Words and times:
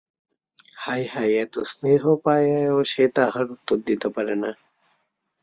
হায় 0.77 1.05
হায়, 1.05 1.33
এত 1.43 1.55
স্নেহ 1.71 2.03
পাইয়াও 2.23 2.79
সে 2.83 3.03
তাহার 3.15 3.45
উত্তর 3.55 3.77
দিতে 3.87 4.07
পারে 4.15 4.35
না। 4.43 4.51